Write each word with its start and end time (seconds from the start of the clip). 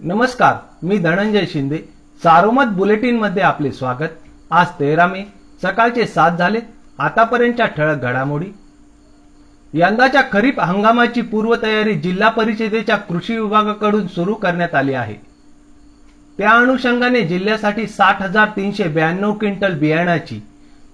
नमस्कार 0.00 0.56
मी 0.82 0.96
धनंजय 0.98 1.46
शिंदे. 1.46 1.78
सारोमत 2.22 2.64
बुलेटिनमध्ये 2.64 3.42
आपले 3.42 3.70
स्वागत. 3.72 4.12
आज 4.50 4.66
तेरा 4.80 5.06
मे 5.06 5.22
सकाळचे 5.62 6.06
सात 6.06 6.36
झाले. 6.38 6.58
आतापर्यंतच्या 6.98 7.66
ठळक 7.66 8.02
घडामोडी. 8.02 8.46
यंदाच्या 9.74 10.22
खरीप 10.32 10.60
हंगामाची 10.60 11.22
पूर्वतयारी 11.22 11.94
जिल्हा 11.94 12.28
परिषदेच्या 12.28 12.96
कृषी 12.96 13.38
विभागाकडून 13.38 14.06
सुरू 14.06 14.34
करण्यात 14.34 14.74
आली 14.74 14.94
आहे. 14.94 15.14
त्या 16.38 16.50
अनुषंगाने 16.50 17.22
जिल्ह्यासाठी 17.22 17.86
साठ 17.86 18.22
हजार 18.22 18.48
तीनशे 18.48 18.84
ब्याण्णव 18.84 19.32
क्विंटल 19.32 19.78
बियाण्याची 19.78 20.40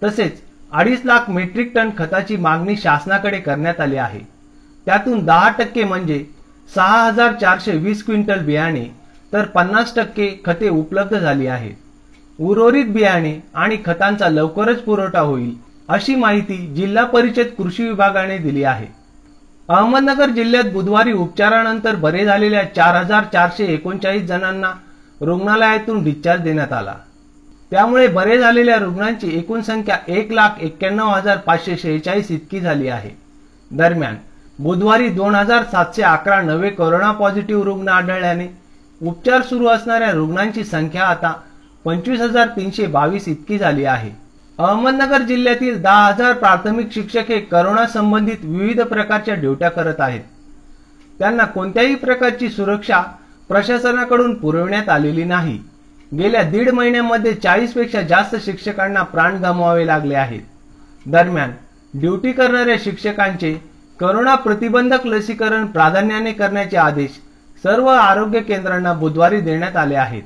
तसेच 0.03 0.41
अडीच 0.73 1.05
लाख 1.05 1.31
मेट्रिक 1.31 1.73
टन 1.75 1.91
खताची 1.99 2.37
मागणी 2.37 2.77
शासनाकडे 2.77 3.39
करण्यात 3.39 3.81
आली 3.81 3.97
आहे. 3.97 4.21
त्यातून 4.87 5.25
दहा 5.25 5.51
टक्के 5.59 5.85
म्हणजे 5.85 6.25
सहा 6.69 7.03
हजार 7.03 7.33
चारशे 7.33 7.73
वीस 7.73 8.03
क्विंटल 8.05 8.41
बियाणे 8.45 8.85
तर 9.33 9.45
पन्नास 9.47 9.95
टक्के 9.97 10.29
खते 10.47 10.69
उपलब्ध 10.69 11.17
झाली 11.17 11.47
आहेत. 11.47 11.75
उर्वरित 12.39 12.87
बियाणे 12.87 13.35
आणि 13.55 13.77
खतांचा 13.87 14.29
लवकरच 14.29 14.81
पुरवठा 14.83 15.21
होईल 15.21 15.55
अशी 15.89 16.15
माहिती 16.15 16.57
जिल्हा 16.77 17.05
परिषद 17.05 17.55
कृषी 17.59 17.85
विभागाने 17.85 18.39
दिली 18.39 18.63
आहे. 18.65 18.87
अहमदनगर 19.69 20.31
जिल्ह्यात 20.31 20.73
बुधवारी 20.73 21.13
उपचारानंतर 21.13 21.97
बरे 21.97 22.25
झालेल्या 22.25 22.63
चार 22.75 22.97
हजार 22.97 23.25
चारशे 23.33 23.65
एकोणचाळीस 23.65 24.23
जणांना 24.23 24.73
रुग्णालयातून 25.21 26.03
डिस्चार्ज 26.05 26.43
देण्यात 26.43 26.73
आला. 26.73 26.95
त्यामुळे 27.71 28.07
बरे 28.07 28.39
झालेल्या 28.39 28.77
रुग्णांची 28.77 29.37
एकूण 29.39 29.61
संख्या 29.61 29.97
एक 30.09 30.33
लाख 30.33 30.61
एक्क्याण्णव 30.61 31.09
हजार 31.09 31.37
पाचशे 31.37 31.77
शेहेचाळीस 31.77 32.31
इतकी 32.31 32.61
झाली 32.61 32.89
आहे. 32.89 33.11
दरम्यान 33.71 34.17
बुधवारी 34.59 35.09
दोन 35.09 35.35
हजार 35.35 35.63
सातशे 35.63 36.03
अकरा 36.03 36.41
नवे 36.43 36.69
कोरोना 36.71 37.11
पॉझिटिव्ह 37.13 37.65
रुग्ण 37.65 37.89
आढळल्याने 37.89 38.47
उपचार 39.01 39.43
सुरू 39.43 39.67
असणाऱ्या 39.67 40.11
रुग्णांची 40.11 40.65
संख्या 40.65 41.05
आता 41.05 41.33
पंचवीस 41.85 42.21
हजार 42.21 42.49
तीनशे 42.49 42.87
बावीस 42.87 43.29
इतकी 43.29 43.59
झाली 43.59 43.85
आहे. 43.85 44.11
अहमदनगर 44.59 45.23
जिल्ह्यातील 45.23 45.83
दहा 45.83 46.07
हजार 46.07 46.33
प्राथमिक 46.33 46.93
शिक्षक 46.93 47.29
हे 47.29 47.41
करोना 47.41 47.87
संबंधित 47.87 48.45
विविध 48.45 48.81
प्रकारच्या 48.81 49.35
ड्युट्या 49.35 49.71
करत 49.71 50.01
आहेत. 50.01 50.21
त्यांना 51.19 51.45
कोणत्याही 51.45 51.95
प्रकारची 51.95 52.49
सुरक्षा 52.49 53.03
प्रशासनाकडून 53.49 54.35
पुरवण्यात 54.35 54.89
आलेली 54.89 55.25
नाही. 55.25 55.59
गेल्या 56.19 56.43
दीड 56.43 56.71
महिन्यामध्ये 56.71 57.35
चाळीसपेक्षा 57.35 58.03
जास्त 58.03 58.37
शिक्षकांना 58.45 59.03
प्राण 59.03 59.37
गमवावे 59.37 59.87
लागले 59.87 60.15
आहेत. 60.15 60.43
दरम्यान 61.07 61.51
ड्युटी 61.95 62.33
करणाऱ्या 62.33 62.77
शिक्षकांचे 62.85 63.74
करोना 64.01 64.35
प्रतिबंधक 64.35 65.07
लसीकरण 65.07 65.67
प्राधान्याने 65.67 66.33
करण्याचे 66.33 66.77
आदेश 66.77 67.11
सर्व 67.65 67.87
आरोग्य 67.89 68.41
केंद्रांना 68.41 68.93
बुधवारी 68.93 69.41
देण्यात 69.41 69.77
आले 69.77 69.95
आहेत. 69.95 70.23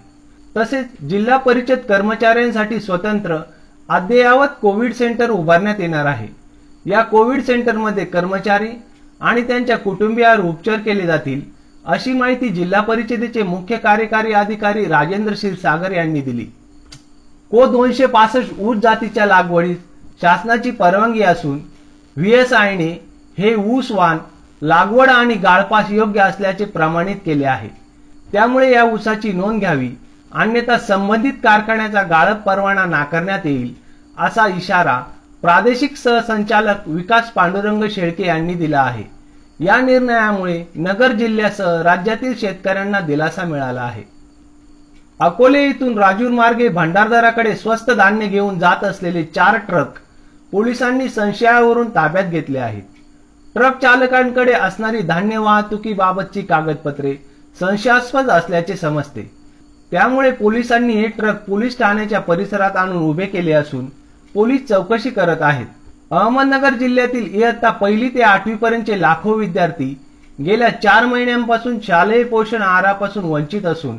तसेच 0.57 0.87
जिल्हा 1.09 1.37
परिषद 1.37 1.79
कर्मचाऱ्यांसाठी 1.89 2.81
स्वतंत्र 2.81 3.37
अद्ययावत 3.89 4.49
कोविड 4.63 4.93
सेंटर 4.93 5.31
उभारण्यात 5.31 5.81
येणार 5.81 6.07
आहे. 6.07 6.27
या 6.87 7.03
कोविड 7.03 7.43
सेंटरमध्ये 7.43 8.05
कर्मचारी 8.05 8.69
आणि 9.21 9.43
त्यांच्या 9.43 9.77
कुटुंबियावर 9.79 10.41
उपचार 10.41 10.79
केले 10.79 11.07
जातील 11.07 11.41
अशी 11.85 12.13
माहिती 12.13 12.49
जिल्हा 12.49 12.81
परिषदेचे 12.81 13.43
मुख्य 13.43 13.77
कार्यकारी 13.77 14.33
अधिकारी 14.33 14.85
राजेंद्र 14.85 15.35
सागर 15.35 15.93
यांनी 15.93 16.21
दिली. 16.21 16.45
को 17.51 17.67
दोनशे 17.67 18.07
पासष्ट 18.07 18.59
ऊस 18.59 18.77
जातीच्या 18.77 19.27
लागवडीस 19.27 19.77
शासनाची 20.21 20.71
परवानगी 20.71 21.23
असून 21.23 21.59
व्हीएसआयने 22.17 23.08
हे 23.39 23.55
ऊस 23.55 23.91
वाण 23.91 24.19
लागवड 24.63 25.09
आणि 25.09 25.35
गाळपास 25.35 25.91
योग्य 25.91 26.21
असल्याचे 26.21 26.65
प्रमाणित 26.65 27.17
केले 27.27 27.45
आहे. 27.45 27.69
त्यामुळे 28.33 28.71
या 28.73 28.83
ऊसाची 28.85 29.33
नोंद 29.33 29.61
घ्यावी 29.61 29.91
अन्यथा 30.33 30.79
संबंधित 30.79 31.33
कारखान्याचा 31.45 32.03
गाळप 32.03 32.37
परवाना 32.37 32.85
नाकारण्यात 32.85 33.47
येईल 33.47 33.75
असा 34.19 34.47
इशारा 34.47 34.99
प्रादेशिक 35.43 35.97
सहसंचालक 35.97 36.89
विकास 36.89 37.31
पांडुरंग 37.31 37.85
शेळके 37.91 38.27
यांनी 38.27 38.55
दिला 38.55 38.81
आहे. 38.81 39.05
या 39.61 39.81
निर्णयामुळे 39.81 40.65
नगर 40.75 41.13
जिल्ह्यासह 41.13 41.81
राज्यातील 41.83 42.35
शेतकऱ्यांना 42.39 43.01
दिलासा 43.01 43.45
मिळाला 43.45 43.81
आहे. 43.81 44.03
अकोले 45.21 45.63
येथून 45.63 45.99
राजूर 45.99 46.31
मार्गे 46.31 46.69
भंडारदाराकडे 46.69 47.55
स्वस्त 47.57 47.91
धान्य 47.91 48.27
घेऊन 48.27 48.59
जात 48.59 48.85
असलेले 48.85 49.25
चार 49.25 49.57
ट्रक 49.57 49.99
पोलिसांनी 50.53 51.09
संशयावरून 51.09 51.89
ताब्यात 51.89 52.25
घेतले 52.25 52.59
आहेत. 52.59 52.98
ट्रक 53.59 53.79
चालकांकडे 53.83 54.53
असणारी 54.53 55.01
धान्य 55.03 55.39
वाहतुकीबाबतची 55.39 56.43
कागदपत्रे 56.43 57.15
संशयास्पद 57.61 58.29
असल्याचे 58.31 58.77
समजते. 58.77 59.23
त्यामुळे 59.93 60.31
पोलिसांनी 60.31 60.93
हे 60.93 61.07
ट्रक 61.09 61.43
पोलीस 61.45 61.79
ठाण्याच्या 61.79 62.21
परिसरात 62.21 62.77
आणून 62.77 63.03
उभे 63.03 63.27
केले 63.27 63.53
असून 63.53 63.87
पोलीस 64.35 64.67
चौकशी 64.69 65.11
करत 65.11 65.43
आहेत. 65.43 65.67
अहमदनगर 66.11 66.75
जिल्ह्यातील 66.75 67.35
इयत्ता 67.35 67.71
पहिली 67.71 68.09
ते 68.09 68.23
आठवी 68.23 68.55
पर्यंतचे 68.55 69.01
लाखो 69.01 69.33
विद्यार्थी 69.33 69.95
गेल्या 70.39 70.69
चार 70.83 71.05
महिन्यांपासून 71.05 71.79
शालेय 71.87 72.23
पोषण 72.25 72.63
आहारापासून 72.63 73.25
वंचित 73.25 73.67
असून 73.67 73.97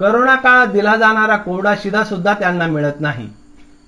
करोना 0.00 0.34
काळात 0.34 0.66
दिला 0.66 0.96
जाणारा 0.96 1.36
कोरडा 1.36 1.74
शिधा 1.82 2.04
सुद्धा 2.04 2.34
त्यांना 2.34 2.66
मिळत 2.66 3.00
नाही. 3.00 3.28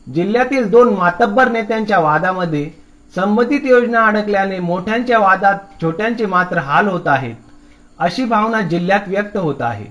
जिल्ह्यातील 0.07 0.69
दोन 0.71 0.89
मातब्बर 0.89 1.49
नेत्यांच्या 1.49 1.99
वादामध्ये 1.99 2.71
संबंधित 3.17 3.61
योजना 3.65 4.07
अडकल्याने 4.07 4.59
मोठ्यांच्या 4.59 5.19
वादात 5.19 5.55
छोट्यांचे 5.83 6.27
मात्र 6.27 6.59
हाल 6.59 6.89
होत 6.89 7.07
आहेत 7.07 7.35
अशी 7.99 8.25
भावना 8.25 8.61
जिल्ह्यात 8.61 9.01
व्यक्त 9.07 9.37
होत 9.37 9.55
आहे. 9.61 9.85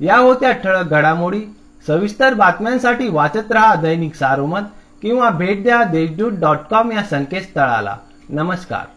या 0.00 0.16
होत्या 0.16 0.52
ठळक 0.52 0.84
घडामोडी 0.84 1.40
सविस्तर 1.86 2.34
बातम्यांसाठी 2.34 3.08
वाचत 3.08 3.52
रहा 3.52 3.74
दैनिक 3.74 4.14
सारोमत 4.14 4.66
किंवा 5.02 5.30
भेट 5.30 5.62
द्या 5.62 5.84
देशदूत 5.84 6.32
डॉट 6.32 6.58
कॉम 6.70 6.92
या 6.92 7.02
संकेतस्थळाला. 7.02 7.96
नमस्कार. 8.28 8.95